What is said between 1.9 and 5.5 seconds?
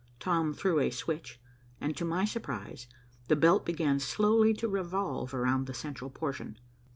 to my surprise, the belt began slowly to revolve